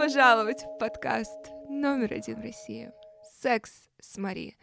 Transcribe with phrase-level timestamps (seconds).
[0.00, 2.90] пожаловать в подкаст номер один в России
[3.42, 3.70] «Секс
[4.00, 4.56] с Мари».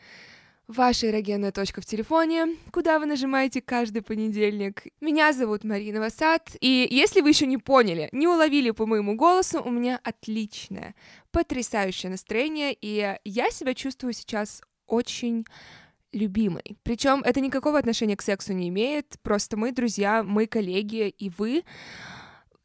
[0.68, 4.86] Ваша эрогенная точка в телефоне, куда вы нажимаете каждый понедельник.
[5.00, 9.62] Меня зовут Марина Васад, и если вы еще не поняли, не уловили по моему голосу,
[9.62, 10.95] у меня отличное,
[11.30, 15.45] потрясающее настроение, и я себя чувствую сейчас очень
[16.13, 16.80] любимой.
[16.81, 21.63] Причем это никакого отношения к сексу не имеет, просто мы друзья, мы коллеги, и вы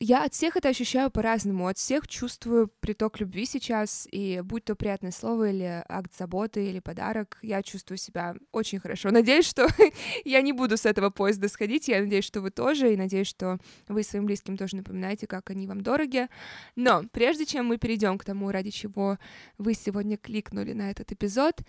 [0.02, 4.74] я от всех это ощущаю по-разному, от всех чувствую приток любви сейчас, и будь то
[4.74, 9.10] приятное слово или акт заботы или подарок, я чувствую себя очень хорошо.
[9.12, 9.69] Надеюсь, что
[10.24, 13.59] я не буду с этого поезда сходить, я надеюсь, что вы тоже, и надеюсь, что
[13.87, 16.27] вы своим близким тоже напоминаете, как они вам дороги.
[16.74, 19.19] Но прежде чем мы перейдем к тому, ради чего
[19.57, 21.60] вы сегодня кликнули на этот эпизод,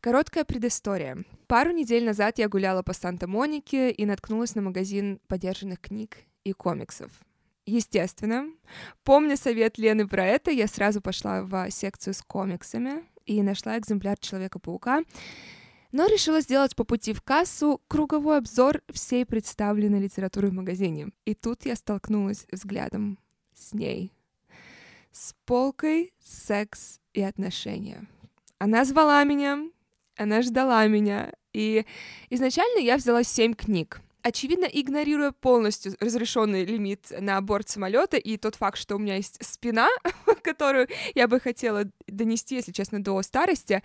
[0.00, 1.24] Короткая предыстория.
[1.46, 7.10] Пару недель назад я гуляла по Санта-Монике и наткнулась на магазин подержанных книг и комиксов.
[7.66, 8.46] Естественно.
[9.04, 14.18] Помня совет Лены про это, я сразу пошла в секцию с комиксами и нашла экземпляр
[14.18, 15.02] Человека-паука,
[15.92, 21.10] но решила сделать по пути в кассу круговой обзор всей представленной литературы в магазине.
[21.24, 23.18] И тут я столкнулась взглядом
[23.54, 24.12] с ней.
[25.12, 28.06] С полкой «Секс и отношения».
[28.58, 29.58] Она звала меня,
[30.16, 31.86] она ждала меня, и
[32.28, 38.56] изначально я взяла семь книг— очевидно, игнорируя полностью разрешенный лимит на борт самолета и тот
[38.56, 39.88] факт, что у меня есть спина,
[40.42, 43.82] которую я бы хотела донести, если честно, до старости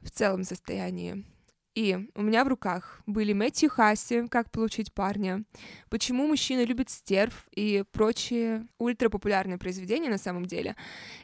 [0.00, 1.24] в целом состоянии.
[1.74, 5.42] И у меня в руках были Мэтью Хасси «Как получить парня»,
[5.90, 10.76] «Почему мужчины любят стерв» и прочие ультрапопулярные произведения на самом деле.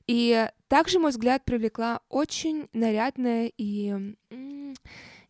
[0.09, 4.15] И также мой взгляд привлекла очень нарядная и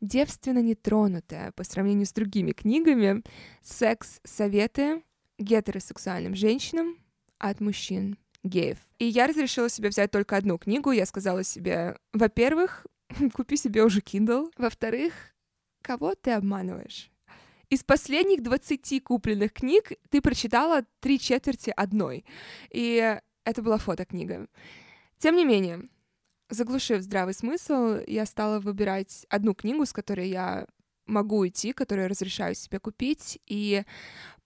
[0.01, 3.23] девственно нетронутая по сравнению с другими книгами
[3.62, 5.03] секс-советы
[5.38, 6.97] гетеросексуальным женщинам
[7.38, 8.78] от мужчин геев.
[8.99, 10.91] И я разрешила себе взять только одну книгу.
[10.91, 12.87] Я сказала себе, во-первых,
[13.34, 14.50] купи себе уже Kindle.
[14.56, 15.15] Во-вторых,
[15.83, 17.11] кого ты обманываешь?
[17.69, 22.25] Из последних 20 купленных книг ты прочитала три четверти одной.
[22.71, 24.49] И это была фотокнига.
[25.19, 25.88] Тем не менее,
[26.50, 30.66] заглушив здравый смысл, я стала выбирать одну книгу, с которой я
[31.06, 33.84] могу идти, которую разрешаю себе купить, и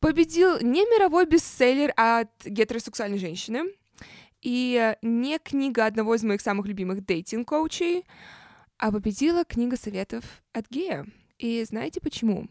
[0.01, 3.65] победил не мировой бестселлер от гетеросексуальной женщины,
[4.41, 8.05] и не книга одного из моих самых любимых дейтинг-коучей,
[8.79, 11.07] а победила книга советов от гея.
[11.39, 12.49] И знаете почему?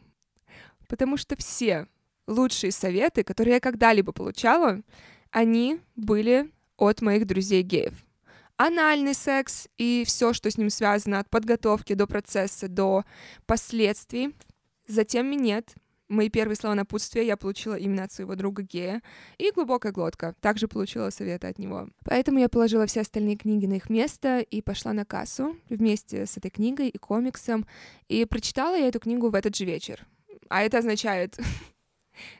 [0.88, 1.88] Потому что все
[2.28, 4.82] лучшие советы, которые я когда-либо получала,
[5.32, 7.94] они были от моих друзей геев
[8.58, 13.04] анальный секс и все, что с ним связано, от подготовки до процесса, до
[13.46, 14.36] последствий.
[14.88, 15.76] Затем минет.
[16.10, 19.02] Мои первые слова напутствия я получила именно от своего друга гея.
[19.38, 20.36] И глубокая глотка.
[20.42, 21.88] Также получила советы от него.
[22.06, 26.38] Поэтому я положила все остальные книги на их место и пошла на кассу вместе с
[26.38, 27.66] этой книгой и комиксом.
[28.10, 30.06] И прочитала я эту книгу в этот же вечер.
[30.50, 31.38] А это означает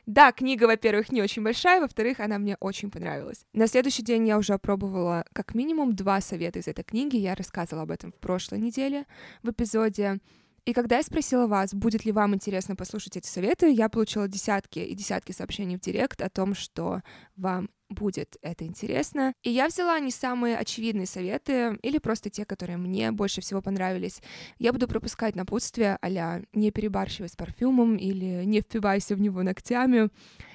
[0.06, 3.46] Да, книга, во-первых, не очень большая, во-вторых, она мне очень понравилась.
[3.52, 7.84] На следующий день я уже опробовала как минимум два совета из этой книги, я рассказывала
[7.84, 9.06] об этом в прошлой неделе
[9.42, 10.20] в эпизоде.
[10.64, 14.78] И когда я спросила вас, будет ли вам интересно послушать эти советы, я получила десятки
[14.78, 17.02] и десятки сообщений в директ о том, что
[17.36, 19.34] вам будет это интересно.
[19.42, 24.22] И я взяла не самые очевидные советы или просто те, которые мне больше всего понравились.
[24.58, 30.08] Я буду пропускать напутствие а не перебарщивай с парфюмом или не впивайся в него ногтями.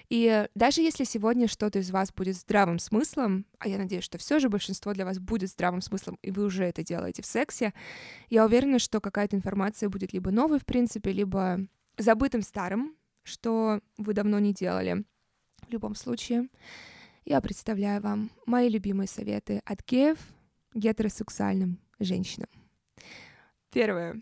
[0.09, 4.39] И даже если сегодня что-то из вас будет здравым смыслом, а я надеюсь, что все
[4.39, 7.73] же большинство для вас будет здравым смыслом, и вы уже это делаете в сексе,
[8.29, 11.59] я уверена, что какая-то информация будет либо новой, в принципе, либо
[11.97, 15.05] забытым старым, что вы давно не делали.
[15.67, 16.49] В любом случае,
[17.25, 20.17] я представляю вам мои любимые советы от геев
[20.73, 22.49] гетеросексуальным женщинам.
[23.71, 24.21] Первое.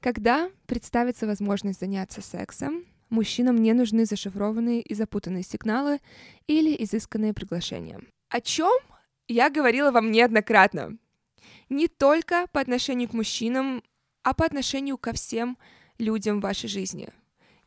[0.00, 6.00] Когда представится возможность заняться сексом, мужчинам не нужны зашифрованные и запутанные сигналы
[6.46, 8.00] или изысканные приглашения.
[8.28, 8.78] О чем
[9.28, 10.98] я говорила вам неоднократно.
[11.68, 13.82] Не только по отношению к мужчинам,
[14.22, 15.58] а по отношению ко всем
[15.98, 17.08] людям в вашей жизни.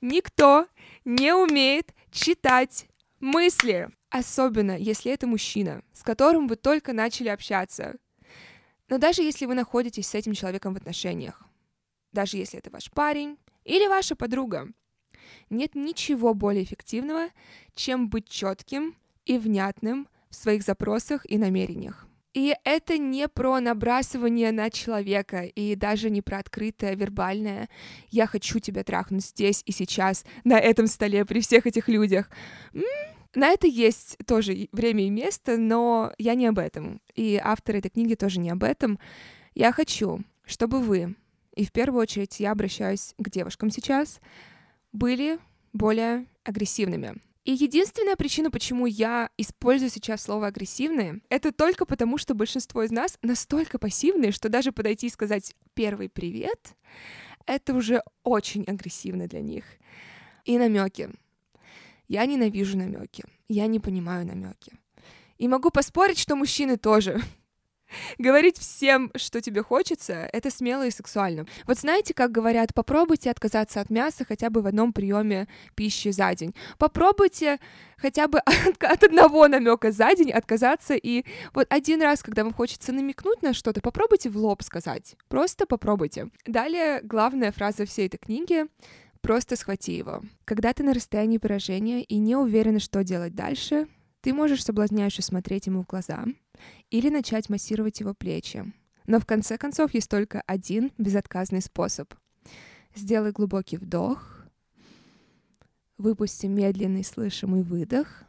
[0.02, 0.68] Никто
[1.06, 2.88] не умеет читать
[3.20, 3.90] мысли.
[4.10, 7.96] Особенно, если это мужчина, с которым вы только начали общаться.
[8.90, 11.42] Но даже если вы находитесь с этим человеком в отношениях,
[12.12, 14.68] даже если это ваш парень или ваша подруга,
[15.50, 17.30] нет ничего более эффективного,
[17.76, 18.96] чем быть четким
[19.26, 22.08] и внятным в своих запросах и намерениях.
[22.34, 27.68] И это не про набрасывание на человека, и даже не про открытое вербальное
[28.10, 32.30] «я хочу тебя трахнуть здесь и сейчас, на этом столе, при всех этих людях».
[33.34, 37.02] На это есть тоже время и место, но я не об этом.
[37.16, 39.00] И автор этой книги тоже не об этом.
[39.54, 41.16] Я хочу, чтобы вы,
[41.56, 44.20] и в первую очередь я обращаюсь к девушкам сейчас,
[44.92, 45.40] были
[45.74, 47.22] более агрессивными.
[47.44, 52.92] И единственная причина, почему я использую сейчас слово агрессивные, это только потому, что большинство из
[52.92, 56.76] нас настолько пассивные, что даже подойти и сказать первый привет,
[57.48, 59.66] это уже очень агрессивно для них.
[60.46, 61.10] И намеки.
[62.08, 63.24] Я ненавижу намеки.
[63.48, 64.74] Я не понимаю намеки.
[65.38, 67.20] И могу поспорить, что мужчины тоже.
[68.18, 71.46] Говорить всем, что тебе хочется, это смело и сексуально.
[71.68, 76.34] Вот знаете, как говорят, попробуйте отказаться от мяса хотя бы в одном приеме пищи за
[76.36, 76.56] день.
[76.78, 77.60] Попробуйте
[77.98, 82.54] хотя бы от, от одного намека за день отказаться, и вот один раз, когда вам
[82.54, 85.16] хочется намекнуть на что-то, попробуйте в лоб сказать.
[85.28, 86.30] Просто попробуйте.
[86.46, 88.66] Далее главная фраза всей этой книги
[89.22, 90.24] Просто схвати его.
[90.46, 93.88] Когда ты на расстоянии поражения и не уверена, что делать дальше,
[94.22, 96.26] ты можешь соблазняюще смотреть ему в глаза
[96.90, 98.72] или начать массировать его плечи.
[99.08, 102.14] Но в конце концов есть только один безотказный способ.
[102.96, 104.46] Сделай глубокий вдох,
[105.98, 108.24] выпусти медленный слышимый выдох,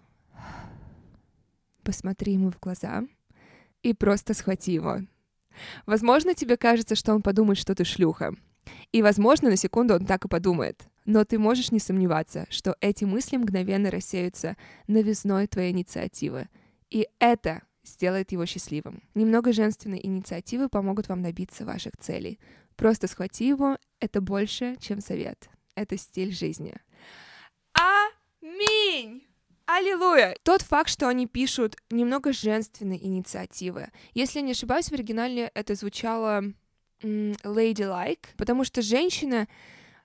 [1.82, 3.04] посмотри ему в глаза
[3.82, 5.00] и просто схвати его.
[5.86, 8.34] Возможно, тебе кажется, что он подумает, что ты шлюха.
[8.92, 10.82] И, возможно, на секунду он так и подумает.
[11.04, 16.48] Но ты можешь не сомневаться, что эти мысли мгновенно рассеются новизной твоей инициативы.
[16.90, 19.02] И это сделает его счастливым.
[19.14, 22.38] Немного женственной инициативы помогут вам добиться ваших целей.
[22.76, 25.48] Просто схвати его, это больше, чем совет.
[25.74, 26.74] Это стиль жизни.
[27.72, 29.26] Аминь!
[29.66, 30.36] Аллилуйя!
[30.42, 33.88] Тот факт, что они пишут немного женственной инициативы.
[34.12, 36.44] Если не ошибаюсь, в оригинале это звучало
[37.02, 39.48] ladylike, потому что женщина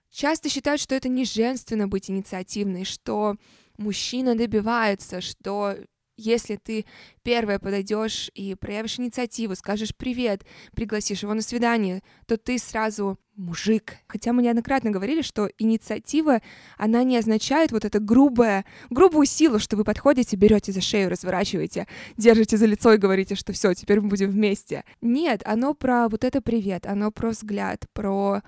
[0.10, 3.36] часто считают, что это не женственно быть инициативной, что
[3.78, 5.76] мужчина добивается, что
[6.18, 6.86] если ты
[7.24, 10.44] первая подойдешь и проявишь инициативу, скажешь привет,
[10.76, 13.98] пригласишь его на свидание, то ты сразу мужик.
[14.08, 16.42] Хотя мы неоднократно говорили, что инициатива,
[16.78, 21.88] она не означает вот это грубое, грубую силу, что вы подходите, берете за шею, разворачиваете,
[22.18, 24.84] держите за лицо и говорите, что все, теперь мы будем вместе.
[25.02, 28.42] Нет, оно про вот это привет, оно про взгляд, про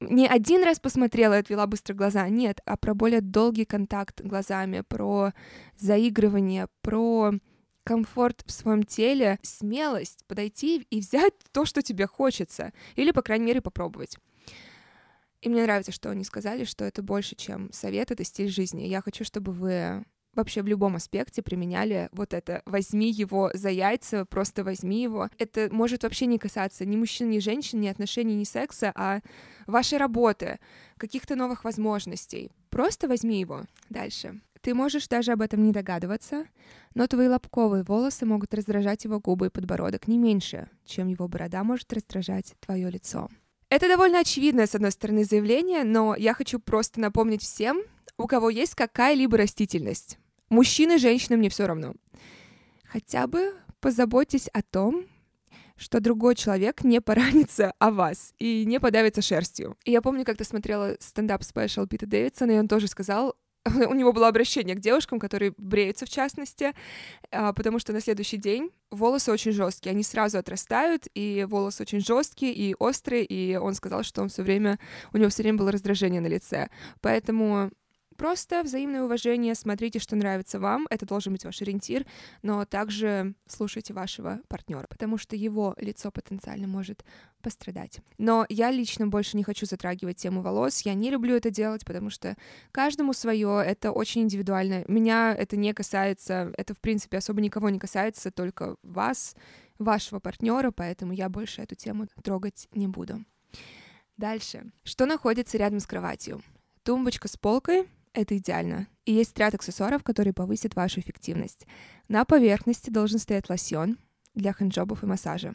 [0.00, 4.80] не один раз посмотрела и отвела быстро глаза, нет, а про более долгий контакт глазами,
[4.80, 5.32] про
[5.78, 7.32] заигрывание, про
[7.84, 13.46] комфорт в своем теле, смелость подойти и взять то, что тебе хочется, или, по крайней
[13.46, 14.16] мере, попробовать.
[15.40, 18.82] И мне нравится, что они сказали, что это больше, чем совет, это стиль жизни.
[18.82, 20.04] Я хочу, чтобы вы
[20.34, 25.28] вообще в любом аспекте применяли вот это «возьми его за яйца, просто возьми его».
[25.38, 29.20] Это может вообще не касаться ни мужчин, ни женщин, ни отношений, ни секса, а
[29.66, 30.58] вашей работы,
[30.96, 32.50] каких-то новых возможностей.
[32.70, 33.62] Просто возьми его.
[33.88, 34.40] Дальше.
[34.60, 36.46] Ты можешь даже об этом не догадываться,
[36.94, 41.64] но твои лобковые волосы могут раздражать его губы и подбородок не меньше, чем его борода
[41.64, 43.28] может раздражать твое лицо.
[43.70, 47.80] Это довольно очевидное, с одной стороны, заявление, но я хочу просто напомнить всем,
[48.20, 50.18] у кого есть какая-либо растительность.
[50.48, 51.94] Мужчины, женщины, мне все равно.
[52.84, 55.06] Хотя бы позаботьтесь о том,
[55.76, 59.76] что другой человек не поранится о вас и не подавится шерстью.
[59.84, 64.12] И я помню, как-то смотрела стендап- special Пита Дэвидсона, и он тоже сказал, у него
[64.12, 66.74] было обращение к девушкам, которые бреются в частности,
[67.30, 72.00] а, потому что на следующий день волосы очень жесткие, они сразу отрастают, и волосы очень
[72.00, 74.78] жесткие и острые, и он сказал, что он все время,
[75.12, 76.68] у него все время было раздражение на лице.
[77.00, 77.70] Поэтому
[78.20, 82.04] Просто взаимное уважение, смотрите, что нравится вам, это должен быть ваш ориентир,
[82.42, 87.02] но также слушайте вашего партнера, потому что его лицо потенциально может
[87.40, 88.00] пострадать.
[88.18, 92.10] Но я лично больше не хочу затрагивать тему волос, я не люблю это делать, потому
[92.10, 92.36] что
[92.72, 94.84] каждому свое, это очень индивидуально.
[94.86, 99.34] Меня это не касается, это в принципе особо никого не касается, только вас,
[99.78, 103.24] вашего партнера, поэтому я больше эту тему трогать не буду.
[104.18, 104.72] Дальше.
[104.84, 106.42] Что находится рядом с кроватью?
[106.82, 108.88] Тумбочка с полкой, это идеально.
[109.04, 111.66] И есть ряд аксессуаров, которые повысят вашу эффективность.
[112.08, 113.98] На поверхности должен стоять лосьон
[114.34, 115.54] для хэнджобов и массажа.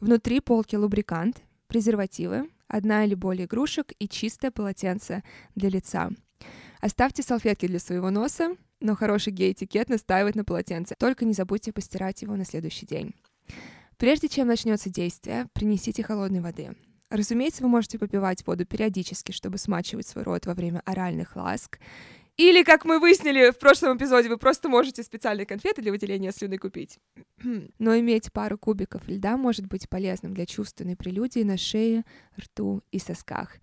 [0.00, 5.22] Внутри полки лубрикант, презервативы, одна или более игрушек и чистое полотенце
[5.54, 6.10] для лица.
[6.80, 10.94] Оставьте салфетки для своего носа, но хороший гей-этикет настаивает на полотенце.
[10.98, 13.14] Только не забудьте постирать его на следующий день.
[13.96, 16.76] Прежде чем начнется действие, принесите холодной воды.
[17.10, 21.78] Разумеется, вы можете попивать воду периодически, чтобы смачивать свой рот во время оральных ласк.
[22.36, 26.58] Или, как мы выяснили в прошлом эпизоде, вы просто можете специальные конфеты для выделения слюны
[26.58, 26.98] купить.
[27.78, 32.04] Но иметь пару кубиков льда может быть полезным для чувственной прелюдии на шее,
[32.38, 33.56] рту и сосках.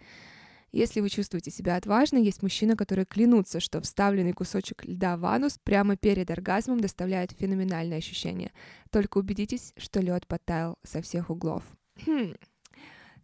[0.71, 5.59] Если вы чувствуете себя отважно, есть мужчина, который клянутся, что вставленный кусочек льда в анус
[5.63, 8.51] прямо перед оргазмом доставляет феноменальное ощущение.
[8.89, 11.63] Только убедитесь, что лед подтаял со всех углов.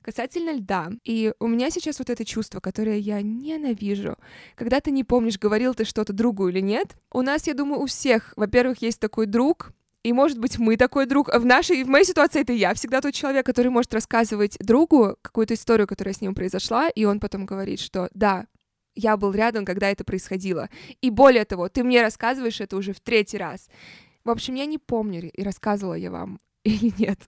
[0.09, 4.17] Касательно льда, и у меня сейчас вот это чувство, которое я ненавижу,
[4.55, 6.97] когда ты не помнишь, говорил ты что-то другу или нет.
[7.11, 11.05] У нас, я думаю, у всех, во-первых, есть такой друг, и, может быть, мы такой
[11.05, 11.29] друг.
[11.31, 15.53] В нашей, в моей ситуации это я всегда тот человек, который может рассказывать другу какую-то
[15.53, 18.47] историю, которая с ним произошла, и он потом говорит, что да,
[18.95, 20.69] я был рядом, когда это происходило.
[21.01, 23.69] И более того, ты мне рассказываешь это уже в третий раз.
[24.23, 27.19] В общем, я не помню, и рассказывала я вам или нет,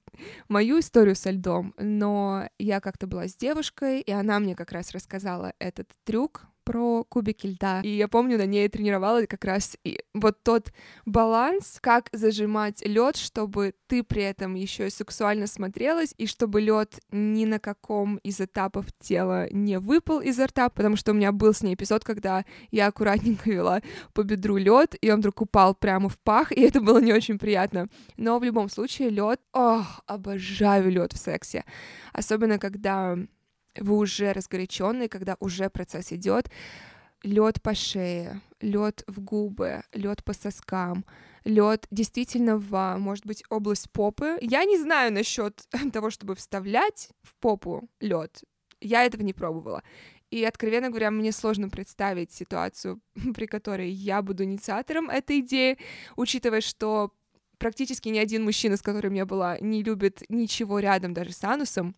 [0.49, 4.91] мою историю со льдом, но я как-то была с девушкой, и она мне как раз
[4.91, 7.81] рассказала этот трюк, про кубики льда.
[7.83, 10.71] И я помню, на ней тренировалась как раз и вот тот
[11.05, 16.99] баланс, как зажимать лед, чтобы ты при этом еще и сексуально смотрелась, и чтобы лед
[17.11, 21.53] ни на каком из этапов тела не выпал изо рта, потому что у меня был
[21.53, 23.81] с ней эпизод, когда я аккуратненько вела
[24.13, 27.37] по бедру лед, и он вдруг упал прямо в пах, и это было не очень
[27.37, 27.87] приятно.
[28.17, 31.65] Но в любом случае лед, ох, обожаю лед в сексе,
[32.13, 33.17] особенно когда
[33.79, 36.49] вы уже разгоряченный, когда уже процесс идет,
[37.23, 41.05] лед по шее, лед в губы, лед по соскам,
[41.43, 44.37] лед действительно в, может быть, область попы.
[44.41, 48.43] Я не знаю насчет того, чтобы вставлять в попу лед.
[48.79, 49.83] Я этого не пробовала.
[50.31, 53.01] И, откровенно говоря, мне сложно представить ситуацию,
[53.35, 55.77] при которой я буду инициатором этой идеи,
[56.15, 57.11] учитывая, что
[57.57, 61.95] практически ни один мужчина, с которым я была, не любит ничего рядом даже с анусом.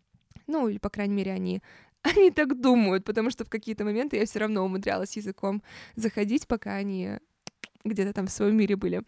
[0.47, 1.61] Ну, или, по крайней мере, они
[2.03, 5.63] они так думают, потому что в какие-то моменты я все равно умудрялась языком
[5.95, 7.17] заходить, пока они
[7.83, 9.03] где-то там в своем мире были.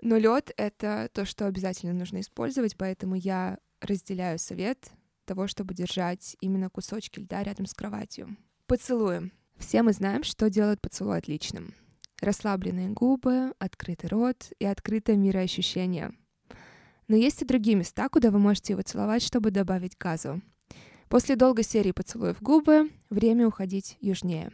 [0.00, 4.90] Но лед это то, что обязательно нужно использовать, поэтому я разделяю совет
[5.24, 8.36] того, чтобы держать именно кусочки льда рядом с кроватью.
[8.66, 9.32] Поцелуем.
[9.56, 11.74] Все мы знаем, что делает поцелуй отличным.
[12.20, 16.12] Расслабленные губы, открытый рот и открытое мироощущение—
[17.08, 20.40] но есть и другие места, куда вы можете его целовать, чтобы добавить газу.
[21.08, 24.50] После долгой серии поцелуев губы время уходить южнее.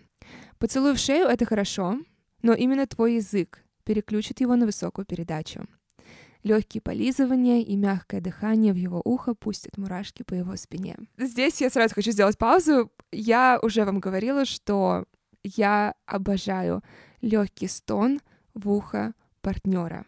[0.59, 1.99] Поцелуй в шею— это хорошо,
[2.43, 5.67] но именно твой язык переключит его на высокую передачу.
[6.43, 10.97] Легкие полизывания и мягкое дыхание в его ухо пустят мурашки по его спине.
[11.19, 12.91] Здесь я сразу хочу сделать паузу.
[13.13, 15.05] Я уже вам говорила, что
[15.43, 16.83] я обожаю
[17.21, 18.21] легкий стон
[18.55, 20.07] в ухо партнера.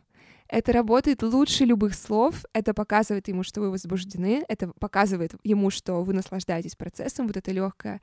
[0.53, 6.03] Это работает лучше любых слов, это показывает ему, что вы возбуждены, это показывает ему, что
[6.03, 8.03] вы наслаждаетесь процессом, вот это легкое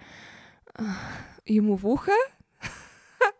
[1.46, 2.12] ему в ухо.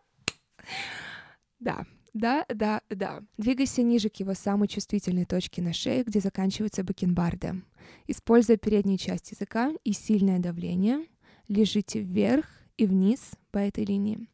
[1.58, 3.20] Да, да, да, да.
[3.36, 7.62] Двигайся ниже к его самой чувствительной точке на шее, где заканчиваются бакенбарды.
[8.06, 11.04] Используя переднюю часть языка и сильное давление,
[11.48, 14.28] лежите вверх и вниз по этой линии.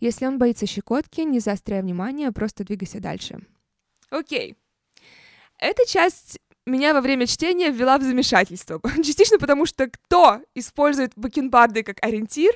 [0.00, 3.46] Если он боится щекотки, не заостряй внимание, просто двигайся дальше.
[4.10, 4.56] Окей.
[5.58, 8.80] Эта часть меня во время чтения ввела в замешательство.
[9.04, 12.52] Частично потому, что кто использует бакенбарды как ориентир,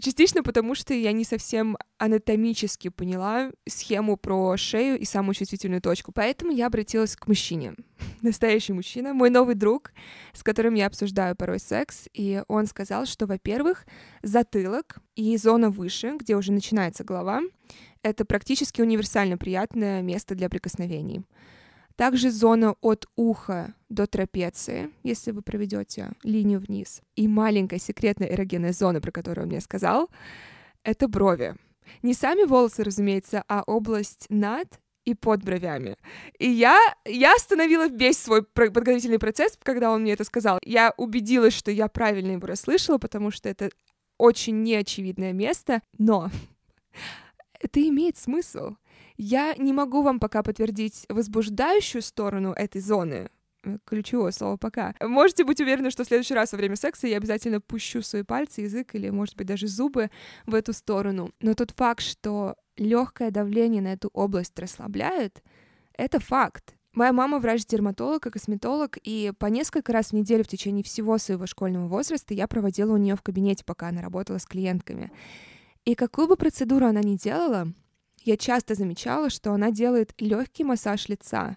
[0.00, 6.12] частично потому, что я не совсем анатомически поняла схему про шею и самую чувствительную точку.
[6.12, 7.74] Поэтому я обратилась к мужчине.
[8.22, 9.92] Настоящий мужчина, мой новый друг,
[10.32, 13.86] с которым я обсуждаю порой секс, и он сказал, что, во-первых,
[14.22, 17.40] затылок и зона выше, где уже начинается голова,
[18.02, 21.22] это практически универсально приятное место для прикосновений.
[21.96, 27.00] Также зона от уха до трапеции, если вы проведете линию вниз.
[27.16, 30.08] И маленькая секретная эрогенная зона, про которую он мне сказал,
[30.84, 31.56] это брови.
[32.02, 34.68] Не сами волосы, разумеется, а область над
[35.04, 35.96] и под бровями.
[36.38, 40.58] И я, я остановила весь свой подготовительный процесс, когда он мне это сказал.
[40.62, 43.70] Я убедилась, что я правильно его расслышала, потому что это
[44.18, 46.30] очень неочевидное место, но
[47.60, 48.76] это имеет смысл.
[49.16, 53.30] Я не могу вам пока подтвердить возбуждающую сторону этой зоны,
[53.64, 54.94] э, ключевое слово «пока».
[55.00, 58.62] Можете быть уверены, что в следующий раз во время секса я обязательно пущу свои пальцы,
[58.62, 60.10] язык или, может быть, даже зубы
[60.46, 61.32] в эту сторону.
[61.40, 65.42] Но тот факт, что легкое давление на эту область расслабляет,
[65.94, 66.74] это факт.
[66.94, 71.46] Моя мама врач-дерматолог и косметолог, и по несколько раз в неделю в течение всего своего
[71.46, 75.12] школьного возраста я проводила у нее в кабинете, пока она работала с клиентками.
[75.88, 77.72] И какую бы процедуру она ни делала,
[78.22, 81.56] я часто замечала, что она делает легкий массаж лица.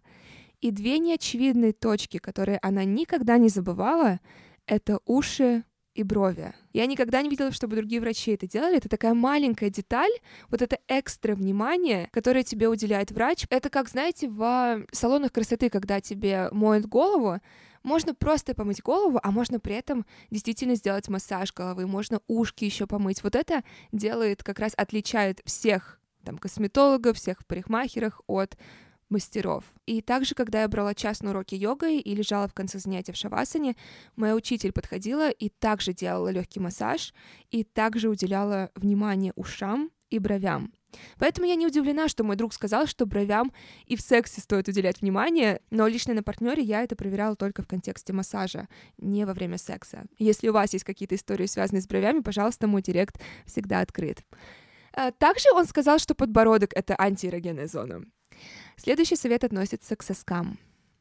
[0.61, 4.21] И две неочевидные точки, которые она никогда не забывала,
[4.67, 6.53] это уши и брови.
[6.71, 8.77] Я никогда не видела, чтобы другие врачи это делали.
[8.77, 10.13] Это такая маленькая деталь,
[10.47, 13.45] вот это экстра внимание, которое тебе уделяет врач.
[13.49, 17.41] Это как, знаете, в салонах красоты, когда тебе моют голову,
[17.83, 22.87] Можно просто помыть голову, а можно при этом действительно сделать массаж головы, можно ушки еще
[22.87, 23.23] помыть.
[23.23, 28.57] Вот это делает, как раз отличает всех там косметологов, всех парикмахерах от
[29.09, 29.65] мастеров.
[29.85, 33.17] И также, когда я брала час на уроки йогой и лежала в конце занятия в
[33.17, 33.75] шавасане,
[34.15, 37.13] моя учитель подходила и также делала легкий массаж,
[37.49, 40.71] и также уделяла внимание ушам и бровям.
[41.17, 43.51] Поэтому я не удивлена, что мой друг сказал, что бровям
[43.85, 47.67] и в сексе стоит уделять внимание, но лично на партнере я это проверяла только в
[47.67, 48.67] контексте массажа,
[48.97, 50.05] не во время секса.
[50.17, 54.23] Если у вас есть какие-то истории, связанные с бровями, пожалуйста, мой директ всегда открыт.
[54.93, 58.03] А, также он сказал, что подбородок— это антиэрогенная зона.
[58.77, 60.57] Следующий совет относится к соскам.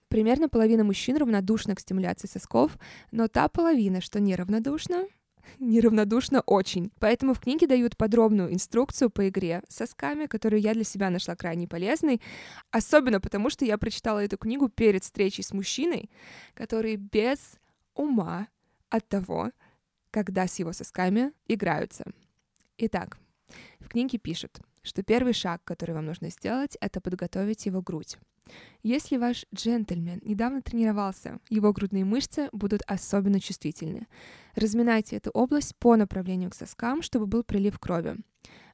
[0.08, 2.76] Примерно половина мужчин равнодушна к стимуляции сосков,
[3.12, 5.06] но та половина, что неравнодушна,
[5.58, 6.90] неравнодушна очень.
[6.98, 11.36] Поэтому в книге дают подробную инструкцию по игре с сосками, которую я для себя нашла
[11.36, 12.20] крайне полезной,
[12.70, 16.10] особенно потому, что я прочитала эту книгу перед встречей с мужчиной,
[16.54, 17.38] который без
[17.94, 18.48] ума
[18.88, 19.50] от того,
[20.10, 22.04] когда с его сосками играются.
[22.78, 23.18] Итак,
[23.78, 28.18] в книге пишут, что первый шаг, который вам нужно сделать, это подготовить его грудь.
[28.82, 34.06] Если ваш джентльмен недавно тренировался, его грудные мышцы будут особенно чувствительны.
[34.54, 38.16] Разминайте эту область по направлению к соскам, чтобы был прилив крови.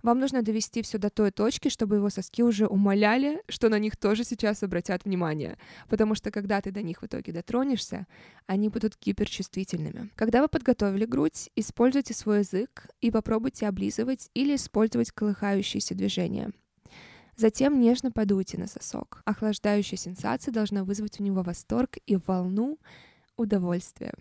[0.02, 3.96] Вам нужно довести все до той точки, чтобы его соски уже умоляли, что на них
[3.96, 5.58] тоже сейчас обратят внимание.
[5.88, 8.06] Потому что когда ты до них в итоге дотронешься,
[8.46, 10.10] они будут гиперчувствительными.
[10.14, 16.52] Когда вы подготовили грудь, используйте свой язык и попробуйте облизывать или использовать колыхающиеся движения.
[17.36, 19.20] Затем нежно подуйте на сосок.
[19.26, 22.78] Охлаждающая сенсация должна вызвать у него восторг и волну
[23.36, 24.14] удовольствия.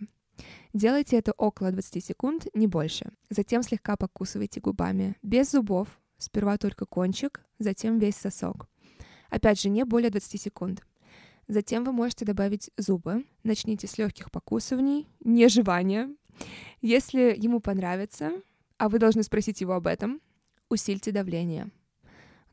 [0.74, 3.10] Делайте это около 20 секунд, не больше.
[3.30, 8.68] Затем слегка покусывайте губами, без зубов, сперва только кончик, затем весь сосок.
[9.30, 10.84] Опять же, не более 20 секунд.
[11.48, 13.24] Затем вы можете добавить зубы.
[13.44, 16.14] Начните с легких покусываний, не жевания.
[16.82, 18.32] Если ему понравится,
[18.76, 20.20] а вы должны спросить его об этом,
[20.68, 21.70] усильте давление.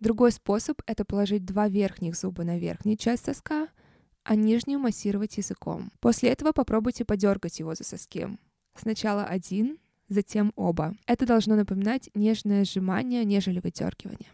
[0.04, 3.70] Другой способ— это положить два верхних зуба на верхнюю часть соска,
[4.24, 5.94] а нижнюю массировать языком.
[6.02, 8.28] После этого попробуйте подергать его за соски.
[8.76, 9.78] Сначала один,
[10.10, 10.94] затем оба.
[11.06, 14.28] Это должно напоминать нежное сжимание, нежели вытергивание.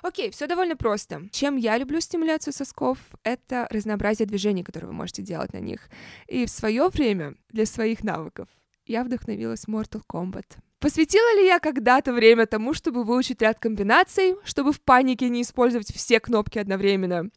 [0.00, 1.28] Окей, все довольно просто.
[1.30, 5.90] Чем я люблю стимуляцию сосков, это разнообразие движений, которые вы можете делать на них.
[6.26, 8.48] И в свое время для своих навыков
[8.86, 10.56] я вдохновилась Mortal Kombat.
[10.86, 15.92] Посвятила ли я когда-то время тому, чтобы выучить ряд комбинаций, чтобы в панике не использовать
[15.92, 17.28] все кнопки одновременно?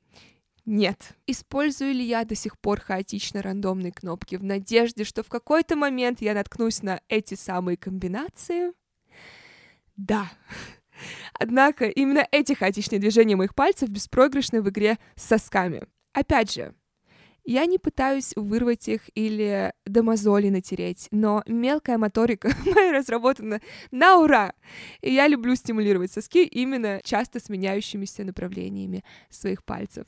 [0.65, 1.15] Нет.
[1.25, 6.21] Использую ли я до сих пор хаотично рандомные кнопки в надежде, что в какой-то момент
[6.21, 8.71] я наткнусь на эти самые комбинации?
[9.97, 10.29] Да.
[11.33, 15.87] Однако именно эти хаотичные движения моих пальцев беспроигрышны в игре с сосками.
[16.13, 16.75] Опять же,
[17.49, 23.59] я не пытаюсь вырвать их или до мозоли натереть, но мелкая моторика моя разработана
[23.89, 24.53] на ура!
[25.01, 30.05] И я люблю стимулировать соски именно часто сменяющимися направлениями своих пальцев.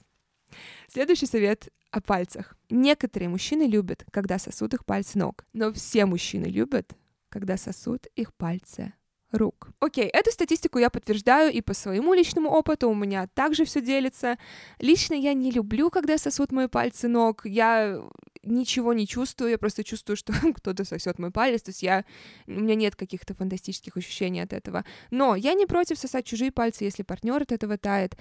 [0.88, 2.56] Следующий совет о пальцах.
[2.70, 6.96] Некоторые мужчины любят, когда сосут их пальцы ног, но все мужчины любят,
[7.30, 8.94] когда сосут их пальцы
[9.32, 9.70] рук.
[9.80, 14.38] Окей, эту статистику я подтверждаю и по своему личному опыту, у меня также все делится.
[14.80, 18.02] Лично я не люблю, когда сосут мои пальцы ног, я
[18.44, 22.06] ничего не чувствую, я просто чувствую, что кто-то сосет мой палец, то есть я,
[22.48, 24.86] у меня нет каких-то фантастических ощущений от этого.
[25.12, 28.18] Но я не против сосать чужие пальцы, если партнер от этого тает.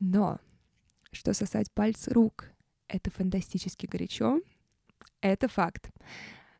[0.00, 0.38] Но
[1.12, 2.46] что сосать пальцы рук—
[2.88, 4.40] это фантастически горячо,
[5.20, 5.90] это факт.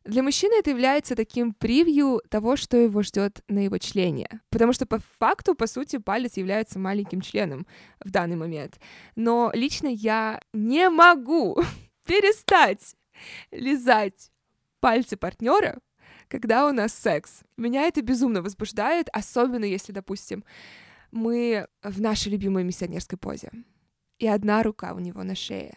[0.04, 4.40] Для мужчины это является таким превью того, что его ждет на его члене.
[4.50, 7.66] Потому что по факту, по сути, палец является маленьким членом
[8.04, 8.80] в данный момент.
[9.14, 11.62] Но лично я не могу
[12.06, 12.96] перестать
[13.50, 14.30] лизать
[14.80, 15.78] пальцы партнера,
[16.28, 17.42] когда у нас секс.
[17.56, 20.44] Меня это безумно возбуждает, особенно если, допустим,
[21.12, 23.50] мы в нашей любимой миссионерской позе,
[24.18, 25.76] и одна рука у него на шее,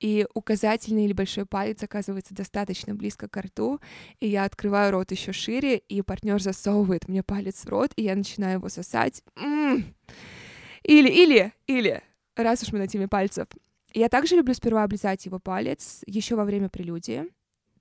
[0.00, 3.80] и указательный или большой палец оказывается достаточно близко к рту,
[4.20, 8.14] и я открываю рот еще шире, и партнер засовывает мне палец в рот, и я
[8.14, 9.22] начинаю его сосать.
[9.36, 9.84] М-м-м.
[10.84, 12.02] Или, или, или,
[12.36, 13.48] раз уж мы на теме пальцев.
[13.92, 17.24] Я также люблю сперва облизать его палец еще во время прелюдии.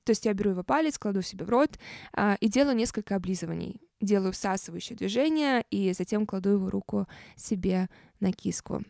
[0.03, 1.77] То есть я беру его палец, кладу себе в рот
[2.13, 3.81] а, и делаю несколько облизываний.
[3.99, 8.83] Делаю всасывающее движение и затем кладу его руку себе на киску.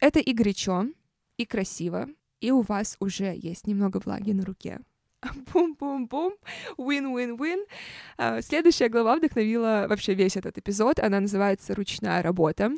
[0.00, 0.86] Это и горячо,
[1.36, 2.08] и красиво,
[2.42, 4.80] и у вас уже есть немного влаги на руке.
[5.52, 6.34] Бум-бум-бум,
[6.76, 7.64] win-win-win.
[8.18, 10.98] А, следующая глава вдохновила вообще весь этот эпизод.
[10.98, 12.72] Она называется «Ручная работа».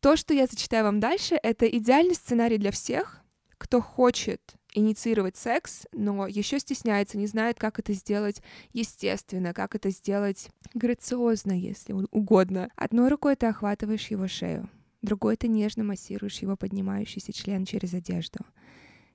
[0.00, 3.22] То, что я зачитаю вам дальше, это идеальный сценарий для всех,
[3.56, 4.40] кто хочет
[4.74, 8.42] инициировать секс, но еще стесняется, не знает, как это сделать
[8.72, 12.70] естественно, как это сделать грациозно, если угодно.
[12.76, 14.68] Одной рукой ты охватываешь его шею,
[15.02, 18.40] другой ты нежно массируешь его поднимающийся член через одежду.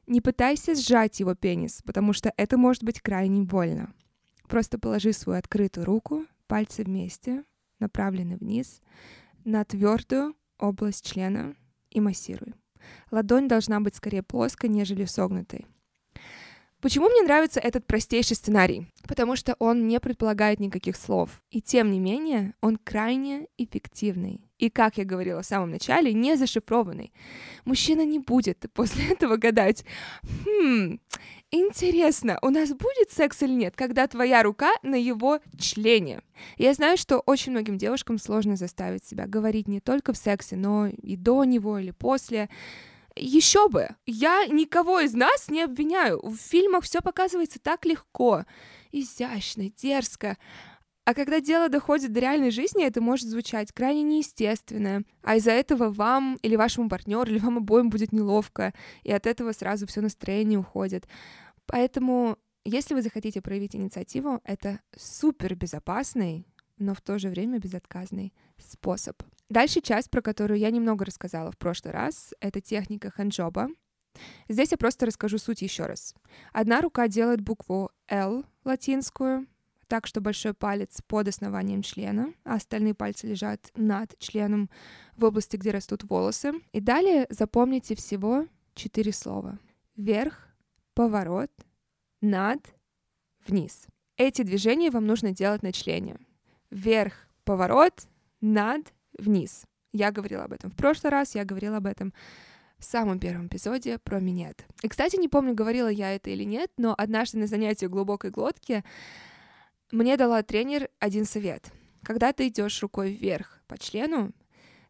[0.07, 3.93] Не пытайся сжать его пенис, потому что это может быть крайне больно.
[4.47, 7.43] Просто положи свою открытую руку, пальцы вместе,
[7.79, 8.81] направлены вниз,
[9.43, 11.55] на твердую область члена
[11.89, 12.53] и массируй.
[13.09, 15.65] Ладонь должна быть скорее плоской, нежели согнутой.
[16.81, 18.87] Почему мне нравится этот простейший сценарий?
[19.07, 21.41] Потому что он не предполагает никаких слов.
[21.49, 24.41] И тем не менее, он крайне эффективный.
[24.57, 27.11] И, как я говорила в самом начале, не зашифрованный.
[27.65, 29.83] Мужчина не будет после этого гадать,
[30.23, 30.99] хм,
[31.51, 36.21] интересно, у нас будет секс или нет, когда твоя рука на его члене.
[36.57, 40.87] Я знаю, что очень многим девушкам сложно заставить себя говорить не только в сексе, но
[40.87, 42.49] и до него или после.
[43.15, 43.89] Еще бы!
[44.05, 46.19] Я никого из нас не обвиняю.
[46.21, 48.45] В фильмах все показывается так легко,
[48.91, 50.37] изящно, дерзко.
[51.05, 55.91] А когда дело доходит до реальной жизни, это может звучать крайне неестественно, а из-за этого
[55.91, 58.73] вам или вашему партнеру, или вам обоим будет неловко,
[59.03, 61.07] и от этого сразу все настроение уходит.
[61.67, 66.47] Поэтому, если вы захотите проявить инициативу, это супер безопасный,
[66.79, 69.21] но в то же время безотказный способ.
[69.49, 73.69] Дальше часть, про которую я немного рассказала в прошлый раз, это техника хэнджоба.
[74.47, 76.15] Здесь я просто расскажу суть еще раз.
[76.53, 79.47] Одна рука делает букву L латинскую,
[79.87, 84.69] так что большой палец под основанием члена, а остальные пальцы лежат над членом
[85.15, 86.53] в области, где растут волосы.
[86.71, 89.59] И далее запомните всего четыре слова.
[89.95, 90.47] Вверх,
[90.93, 91.51] поворот,
[92.21, 92.59] над,
[93.45, 93.85] вниз.
[94.17, 96.17] Эти движения вам нужно делать на члене.
[96.71, 98.07] Вверх, поворот,
[98.41, 99.63] над, вниз.
[99.93, 102.13] Я говорила об этом в прошлый раз, я говорила об этом
[102.77, 104.65] в самом первом эпизоде про минет.
[104.81, 108.83] И, кстати, не помню, говорила я это или нет, но однажды на занятии глубокой глотки
[109.91, 111.71] мне дала тренер один совет.
[112.03, 114.31] Когда ты идешь рукой вверх по члену,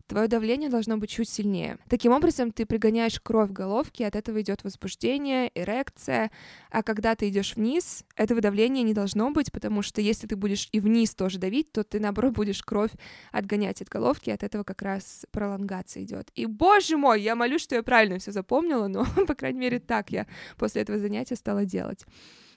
[0.07, 1.77] твое давление должно быть чуть сильнее.
[1.89, 6.31] Таким образом, ты пригоняешь кровь в головке, от этого идет возбуждение, эрекция,
[6.69, 10.69] а когда ты идешь вниз, этого давления не должно быть, потому что если ты будешь
[10.71, 12.91] и вниз тоже давить, то ты, наоборот, будешь кровь
[13.31, 16.29] отгонять от головки, от этого как раз пролонгация идет.
[16.35, 20.11] И, боже мой, я молюсь, что я правильно все запомнила, но, по крайней мере, так
[20.11, 22.05] я после этого занятия стала делать.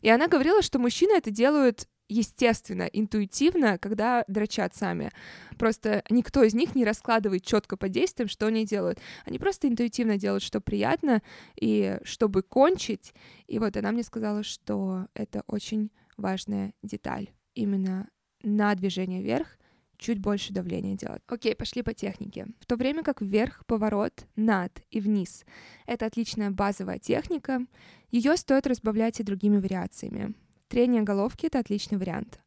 [0.01, 5.11] И она говорила, что мужчины это делают естественно, интуитивно, когда дрочат сами.
[5.59, 8.99] Просто никто из них не раскладывает четко по действиям, что они делают.
[9.25, 11.23] Они просто интуитивно делают, что приятно,
[11.61, 13.15] и чтобы кончить.
[13.47, 17.31] И вот она мне сказала, что это очень важная деталь.
[17.55, 18.09] Именно
[18.43, 19.59] на движение вверх
[19.99, 21.23] чуть больше давления делать.
[21.27, 22.47] Окей, пошли по технике.
[22.61, 25.45] В то время как вверх, поворот, над и вниз—
[25.87, 27.67] это отличная базовая техника,
[28.11, 30.35] ее стоит разбавлять и другими вариациями.
[30.69, 32.41] Трение головки— это отличный вариант.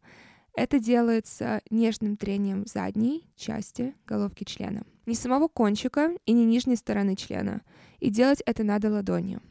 [0.53, 4.83] Это делается нежным трением задней части головки члена.
[5.05, 7.61] Не самого кончика и не нижней стороны члена.
[7.99, 9.41] И делать это надо ладонью.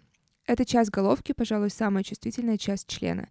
[0.47, 3.29] Эта часть головки, пожалуй, самая чувствительная часть члена.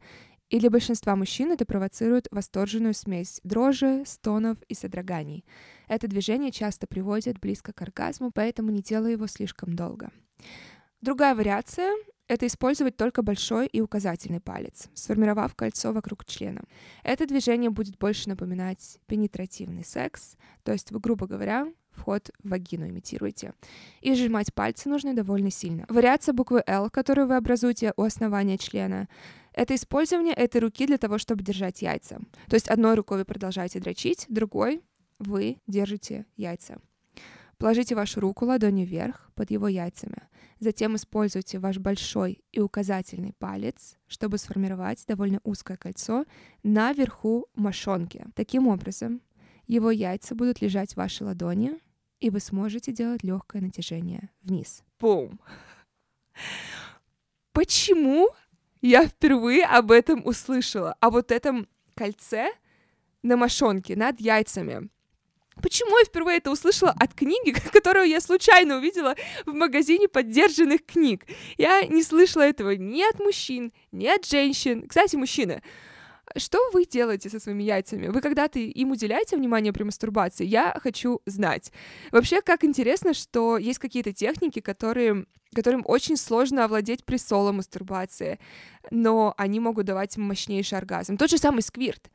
[0.49, 5.45] И для большинства мужчин это провоцирует восторженную смесь дрожи, стонов и содроганий.
[5.88, 10.12] Это движение часто приводит близко к оргазму, поэтому не делай его слишком долго.
[11.02, 11.93] Другая вариация
[12.29, 16.61] это использовать только большой и указательный палец, сформировав кольцо вокруг члена.
[17.03, 22.87] Это движение будет больше напоминать пенетративный секс, то есть вы, грубо говоря, вход в вагину
[22.87, 23.53] имитируете.
[24.01, 25.85] И сжимать пальцы нужно довольно сильно.
[25.89, 29.09] Вариация буквы L, которую вы образуете у основания члена,
[29.53, 32.19] это использование этой руки для того, чтобы держать яйца.
[32.47, 34.83] То есть одной рукой вы продолжаете дрочить, другой
[35.17, 36.79] вы держите яйца.
[37.57, 40.28] Положите вашу руку ладонью вверх под его яйцами.
[40.60, 46.26] Затем используйте ваш большой и указательный палец, чтобы сформировать довольно узкое кольцо
[46.63, 48.26] наверху мошонки.
[48.36, 49.22] Таким образом,
[49.67, 51.80] его яйца будут лежать в вашей ладони,
[52.19, 54.84] и вы сможете делать легкое натяжение вниз.
[55.00, 55.39] Бум!
[57.54, 58.30] Почему
[58.82, 60.95] я впервые об этом услышала?
[61.00, 62.52] О вот этом кольце
[63.24, 64.89] на мошонке над яйцами.
[65.62, 71.26] Почему я впервые это услышала от книги, которую я случайно увидела в магазине поддержанных книг?
[71.58, 74.88] Я не слышала этого ни от мужчин, ни от женщин.
[74.88, 75.62] Кстати, мужчины,
[76.38, 78.08] что вы делаете со своими яйцами?
[78.08, 80.45] Вы когда-то им уделяете внимание при мастурбации?
[80.45, 81.72] Я хочу знать.
[82.12, 88.39] Вообще, как интересно, что есть какие-то техники, которые, которым очень сложно овладеть при соло мастурбации,
[88.91, 91.17] но они могут давать мощнейший оргазм.
[91.17, 92.10] Тот же самый сквирт.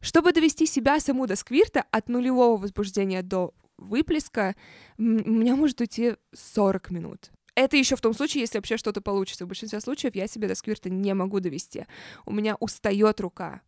[0.00, 4.56] Чтобы довести себя саму до сквирта от нулевого возбуждения до выплеска,
[4.98, 7.30] у меня может уйти 40 минут.
[7.54, 9.44] Это еще в том случае, если вообще что-то получится.
[9.44, 11.86] В большинстве случаев я себя до сквирта не могу довести.
[12.24, 13.60] У меня устает рука.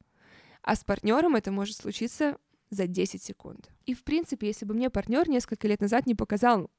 [0.63, 2.39] А с партнером это может случиться
[2.71, 3.71] за 10 секунд.
[3.85, 6.71] И, в принципе, если бы мне партнер несколько лет назад не показал,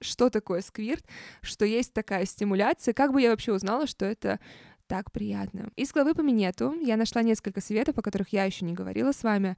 [0.00, 1.04] что такое сквирт,
[1.42, 4.40] что есть такая стимуляция, как бы я вообще узнала, что это
[4.86, 5.70] так приятно.
[5.76, 9.22] Из главы по минету я нашла несколько советов, о которых я еще не говорила с
[9.22, 9.56] вами,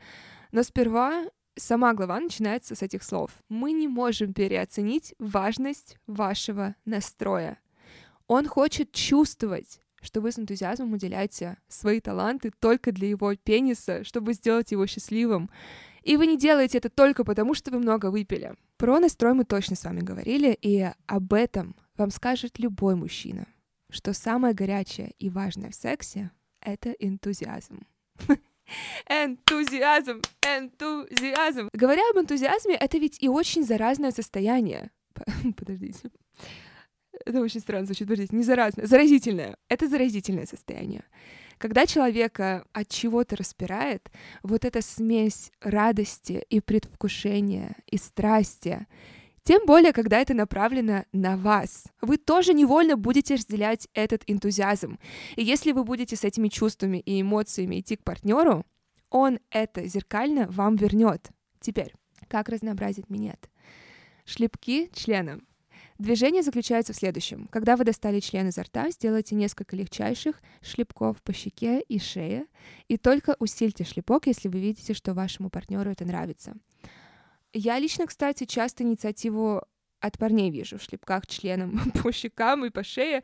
[0.52, 3.30] но сперва сама глава начинается с этих слов.
[3.48, 7.58] Мы не можем переоценить важность вашего настроя.
[8.26, 14.34] Он хочет чувствовать, что вы с энтузиазмом уделяете свои таланты только для его пениса, чтобы
[14.34, 15.50] сделать его счастливым.
[16.02, 18.54] И вы не делаете это только потому, что вы много выпили.
[18.76, 23.46] Про настрой мы точно с вами говорили, и об этом вам скажет любой мужчина,
[23.90, 27.86] что самое горячее и важное в сексе— это энтузиазм.
[29.08, 31.70] Энтузиазм, энтузиазм.
[31.72, 34.90] Говоря об энтузиазме, это ведь и очень заразное состояние.
[35.56, 36.10] Подождите.
[37.24, 39.56] Это очень странно звучит, подождите, не заразное, заразительное.
[39.68, 41.04] Это заразительное состояние.
[41.58, 44.08] Когда человека от чего-то распирает,
[44.42, 48.86] вот эта смесь радости и предвкушения, и страсти,
[49.48, 51.84] тем более, когда это направлено на вас.
[52.02, 54.98] Вы тоже невольно будете разделять этот энтузиазм.
[55.36, 58.66] И если вы будете с этими чувствами и эмоциями идти к партнеру,
[59.08, 61.30] он это зеркально вам вернет.
[61.60, 61.94] Теперь,
[62.28, 63.48] как разнообразить минет?
[64.26, 65.48] Шлепки членом.
[65.96, 67.48] Движение заключается в следующем.
[67.50, 72.44] Когда вы достали член изо рта, сделайте несколько легчайших шлепков по щеке и шее,
[72.86, 76.54] и только усильте шлепок, если вы видите, что вашему партнеру это нравится.
[77.52, 79.62] Я лично, кстати, часто инициативу
[80.00, 83.22] от парней вижу в шлепках членом по щекам и по шее.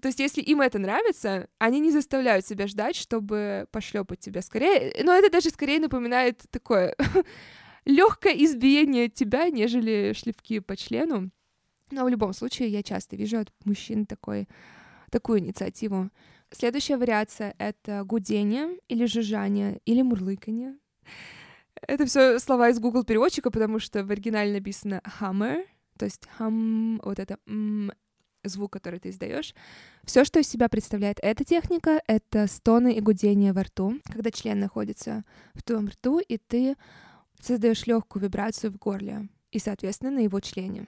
[0.00, 4.94] То есть, если им это нравится, они не заставляют себя ждать, чтобы пошлепать тебя скорее.
[5.04, 6.96] Но это даже скорее напоминает такое
[7.84, 11.30] легкое избиение тебя, нежели шлепки по члену.
[11.90, 14.48] Но в любом случае я часто вижу от мужчин такой,
[15.10, 16.10] такую инициативу.
[16.50, 20.78] Следующая вариация— это гудение или жужжание или мурлыканье.
[21.86, 25.64] Это все слова из Google переводчика, потому что в оригинале написано hammer,
[25.98, 27.92] то есть hum, вот это м,
[28.44, 29.54] звук, который ты издаешь.
[30.04, 34.58] Все, что из себя представляет эта техника, это стоны и гудение во рту, когда член
[34.58, 36.76] находится в твоем рту, и ты
[37.40, 40.86] создаешь легкую вибрацию в горле и, соответственно, на его члене.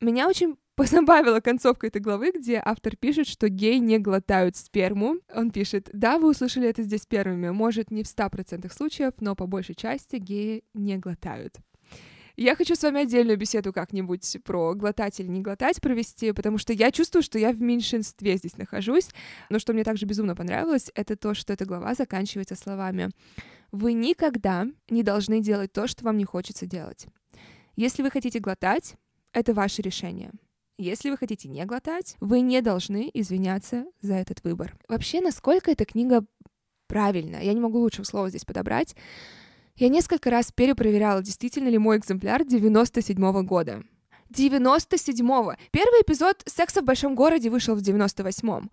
[0.00, 5.16] Меня очень позабавила концовка этой главы, где автор пишет, что геи не глотают сперму.
[5.32, 9.46] Он пишет, да, вы услышали это здесь первыми, может, не в 100% случаев, но по
[9.46, 11.56] большей части геи не глотают.
[12.36, 16.72] Я хочу с вами отдельную беседу как-нибудь про глотать или не глотать провести, потому что
[16.72, 19.10] я чувствую, что я в меньшинстве здесь нахожусь.
[19.50, 23.10] Но что мне также безумно понравилось, это то, что эта глава заканчивается словами
[23.70, 27.06] «Вы никогда не должны делать то, что вам не хочется делать.
[27.76, 28.96] Если вы хотите глотать,
[29.32, 30.32] это ваше решение.
[30.76, 34.76] Если вы хотите не глотать, вы не должны извиняться за этот выбор.
[34.88, 36.24] Вообще, насколько эта книга
[36.88, 37.36] правильна?
[37.36, 38.96] Я не могу лучшего слова здесь подобрать.
[39.76, 43.84] Я несколько раз перепроверяла, действительно ли мой экземпляр 97-го года.
[44.32, 45.54] 97-го!
[45.70, 48.70] Первый эпизод «Секса в большом городе» вышел в 98-м.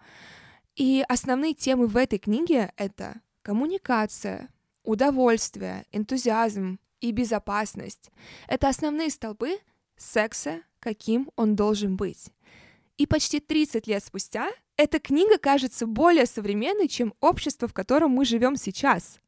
[0.76, 4.50] И основные темы в этой книге— это коммуникация,
[4.84, 8.10] удовольствие, энтузиазм и безопасность.
[8.48, 9.60] Это основные столбы,
[9.98, 12.32] секса, каким он должен быть.
[12.98, 18.26] И почти 30 лет спустя эта книга кажется более современной, чем общество, в котором мы
[18.26, 19.20] живем сейчас.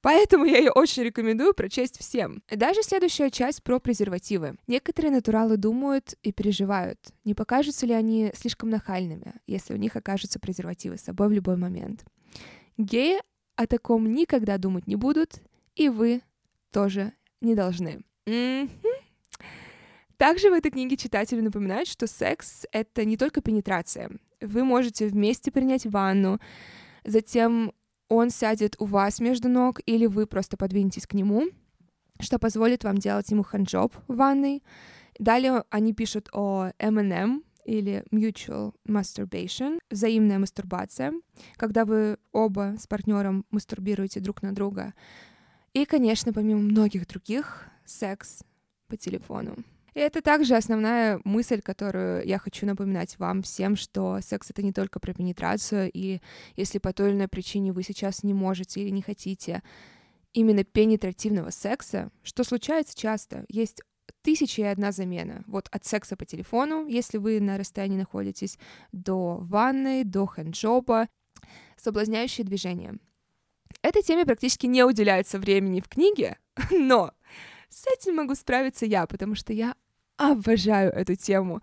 [0.00, 2.42] Поэтому я ее очень рекомендую прочесть всем.
[2.50, 4.56] Даже следующая часть про презервативы.
[4.66, 10.38] Некоторые натуралы думают и переживают, не покажутся ли они слишком нахальными, если у них окажутся
[10.38, 12.04] презервативы с собой в любой момент.
[12.76, 13.20] Геи
[13.56, 15.40] о таком никогда думать не будут,
[15.74, 16.20] и вы
[16.70, 18.02] тоже не должны.
[18.26, 18.93] Mm-hmm.
[20.16, 24.10] Также в этой книге читатели напоминают, что секс— это не только пенетрация.
[24.40, 26.40] Вы можете вместе принять ванну,
[27.04, 27.72] затем
[28.08, 31.46] он сядет у вас между ног, или вы просто подвинетесь к нему,
[32.20, 34.62] что позволит вам делать ему ханджоb в ванной.
[35.18, 41.14] Далее они пишут о M&M, или mutual masturbation, взаимная мастурбация,
[41.56, 44.94] когда вы оба с партнером мастурбируете друг на друга.
[45.72, 48.42] И, конечно, помимо многих других, секс
[48.88, 49.56] по телефону.
[49.94, 54.72] И это также основная мысль, которую я хочу напоминать вам всем, что секс— это не
[54.72, 56.20] только про пенетрацию, и
[56.56, 59.62] если по той или иной причине вы сейчас не можете или не хотите
[60.32, 63.82] именно пенетративного секса, что случается часто, есть
[64.22, 65.44] тысяча и одна замена.
[65.46, 68.58] Вот от секса по телефону, если вы на расстоянии находитесь,
[68.90, 71.08] до ванны, до хэнджоба,
[71.76, 72.98] соблазняющие движения.
[73.82, 76.38] Этой теме практически не уделяется времени в книге,
[76.70, 77.12] но
[77.68, 79.74] с этим могу справиться я, потому что я
[80.16, 81.60] обожаю эту тему.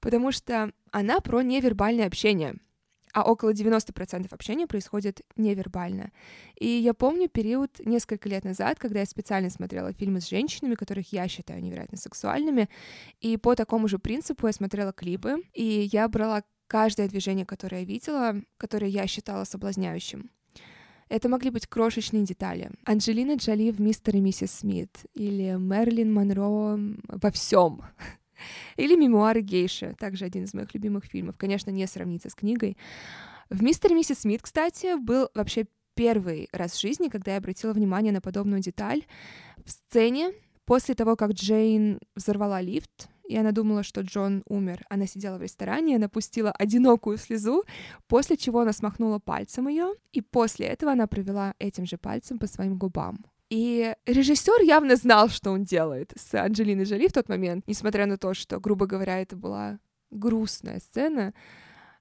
[0.00, 2.56] потому что она про невербальное общение
[3.16, 6.12] а около 90% общения происходит невербально.
[6.60, 11.14] И я помню период несколько лет назад, когда я специально смотрела фильмы с женщинами, которых
[11.14, 12.68] я считаю невероятно сексуальными,
[13.22, 17.86] и по такому же принципу я смотрела клипы, и я брала каждое движение, которое я
[17.86, 20.30] видела, которое я считала соблазняющим.
[21.08, 22.70] Это могли быть крошечные детали.
[22.84, 27.82] Анджелина Джоли в «Мистер и миссис Смит» или Мерлин Монро во всем.
[28.76, 31.38] Или «Мемуары гейши», также один из моих любимых фильмов.
[31.38, 32.76] Конечно, не сравнится с книгой.
[33.48, 37.72] В «Мистер и миссис Смит», кстати, был вообще первый раз в жизни, когда я обратила
[37.72, 39.04] внимание на подобную деталь.
[39.64, 40.32] В сцене,
[40.66, 44.84] после того, как Джейн взорвала лифт, и она думала, что Джон умер.
[44.88, 47.64] Она сидела в ресторане, она пустила одинокую слезу,
[48.06, 52.46] после чего она смахнула пальцем ее, и после этого она провела этим же пальцем по
[52.46, 53.24] своим губам.
[53.48, 58.18] И режиссер явно знал, что он делает с Анджелиной Джоли в тот момент, несмотря на
[58.18, 59.78] то, что, грубо говоря, это была
[60.10, 61.32] грустная сцена,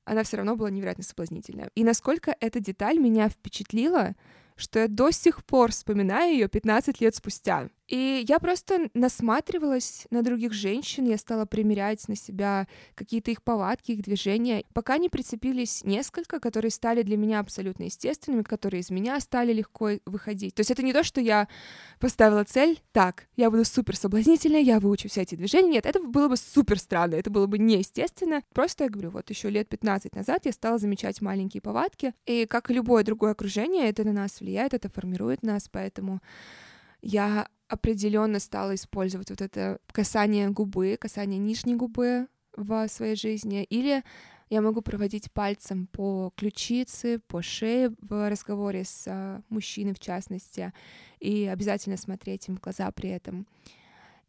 [0.06, 1.70] она все равно была невероятно соблазнительная.
[1.76, 4.16] И насколько эта деталь меня впечатлила,
[4.56, 7.70] что я до сих пор вспоминаю ее 15 лет спустя.
[7.88, 13.92] И я просто насматривалась на других женщин, я стала примерять на себя какие-то их повадки,
[13.92, 19.20] их движения, пока не прицепились несколько, которые стали для меня абсолютно естественными, которые из меня
[19.20, 20.56] стали легко выходить.
[20.56, 21.48] То есть это не то, что я
[22.00, 25.70] поставила цель, так, я буду супер соблазнительной, я выучу все эти движения.
[25.70, 28.42] Нет, это было бы супер странно, это было бы неестественно.
[28.54, 32.72] Просто я говорю, вот еще лет 15 назад я стала замечать маленькие повадки, и как
[32.72, 36.20] и любое другое окружение, это на нас влияет, это формирует нас, поэтому
[37.02, 44.04] я определенно стала использовать вот это касание губы, касание нижней губы в своей жизни, или
[44.50, 50.72] я могу проводить пальцем по ключице, по шее в разговоре с а, мужчиной в частности,
[51.20, 53.48] и обязательно смотреть им в глаза при этом.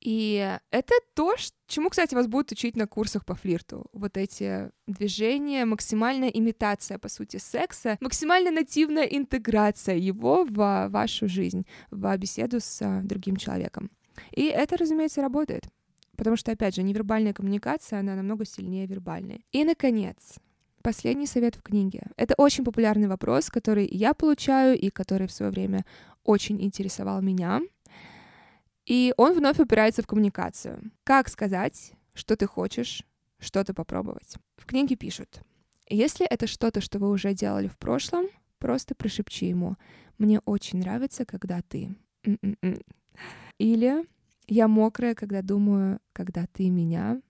[0.00, 1.34] И это то,
[1.66, 3.86] чему, кстати, вас будут учить на курсах по флирту.
[3.92, 11.66] Вот эти движения, максимальная имитация, по сути, секса, максимально нативная интеграция его в вашу жизнь,
[11.90, 13.90] в беседу с а, другим человеком.
[14.32, 15.64] И это, разумеется, работает.
[16.16, 19.44] Потому что, опять же, невербальная коммуникация, она намного сильнее вербальной.
[19.52, 20.36] И, наконец,
[20.82, 22.06] последний совет в книге.
[22.16, 25.84] Это очень популярный вопрос, который я получаю и который в свое время
[26.22, 27.60] очень интересовал меня—
[28.86, 30.92] и он вновь упирается в коммуникацию.
[31.04, 33.02] Как сказать, что ты хочешь
[33.38, 34.36] что-то попробовать?
[34.56, 35.42] В книге пишут,
[35.88, 38.26] если это что-то, что вы уже делали в прошлом,
[38.58, 39.76] просто прошепчи ему
[40.18, 41.94] «Мне очень нравится, когда ты».
[42.24, 42.80] М-м-м.
[43.58, 44.06] Или
[44.46, 47.20] «Я мокрая, когда думаю, когда ты меня».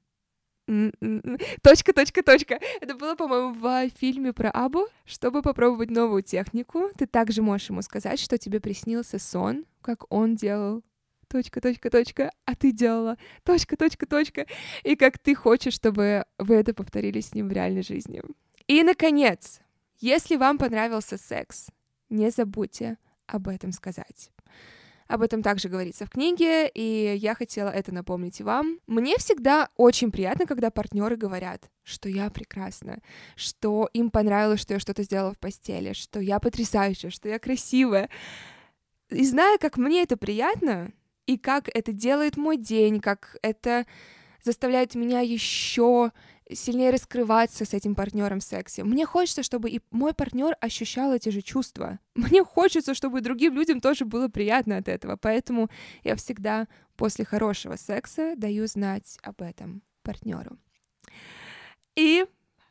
[0.68, 1.38] М-м-м.
[1.62, 2.60] Точка, точка, точка.
[2.80, 4.86] Это было, по-моему, в фильме про Абу.
[5.04, 10.34] Чтобы попробовать новую технику, ты также можешь ему сказать, что тебе приснился сон, как он
[10.34, 10.82] делал
[11.28, 14.46] точка, точка, точка, а ты делала точка, точка, точка,
[14.82, 18.22] и как ты хочешь, чтобы вы это повторили с ним в реальной жизни.
[18.66, 19.60] И, наконец,
[19.98, 21.68] если вам понравился секс,
[22.10, 24.30] не забудьте об этом сказать.
[25.08, 28.80] Об этом также говорится в книге, и я хотела это напомнить и вам.
[28.88, 32.98] Мне всегда очень приятно, когда партнеры говорят, что я прекрасна,
[33.36, 38.10] что им понравилось, что я что-то сделала в постели, что я потрясающая, что я красивая.
[39.10, 40.92] И зная, как мне это приятно,
[41.26, 43.86] и как это делает мой день, как это
[44.42, 46.12] заставляет меня еще
[46.52, 48.84] сильнее раскрываться с этим партнером в сексе.
[48.84, 51.98] Мне хочется, чтобы и мой партнер ощущал эти же чувства.
[52.14, 55.16] Мне хочется, чтобы другим людям тоже было приятно от этого.
[55.16, 55.68] Поэтому
[56.04, 60.56] я всегда после хорошего секса даю знать об этом партнеру.
[61.96, 62.24] И,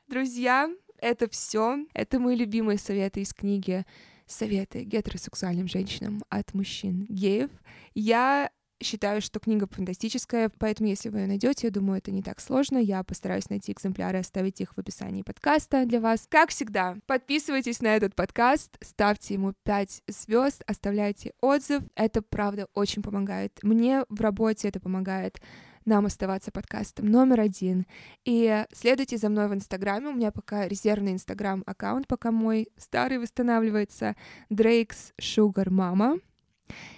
[0.08, 1.86] друзья, это все.
[1.94, 3.86] Это мои любимые советы из книги
[4.28, 7.50] советы гетеросексуальным женщинам от мужчин геев.
[7.94, 8.50] Я
[8.82, 12.78] считаю, что книга фантастическая, поэтому если вы ее найдете, я думаю, это не так сложно.
[12.78, 16.28] Я постараюсь найти экземпляры, оставить их в описании подкаста для вас.
[16.30, 21.84] Как всегда, подписывайтесь на этот подкаст, ставьте ему 5 звезд, оставляйте отзыв.
[21.96, 23.60] Это, правда, очень помогает.
[23.64, 25.40] Мне в работе это помогает
[25.86, 27.86] нам оставаться подкастом номер один.
[28.26, 30.10] И следуйте за мной в Инстаграме.
[30.10, 34.16] У меня пока резервный Инстаграм-аккаунт, пока мой старый восстанавливается.
[34.52, 36.20] Drake's Sugar Mama.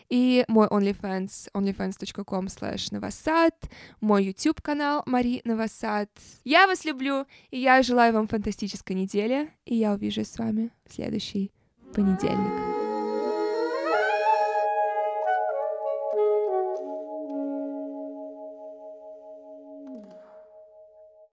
[0.09, 3.53] И мой OnlyFans, onlyfans.com slash новосад,
[3.99, 6.09] мой YouTube-канал Мари Новосад.
[6.45, 10.93] Я вас люблю, и я желаю вам фантастической недели, и я увижусь с вами в
[10.93, 11.51] следующий
[11.93, 12.76] понедельник.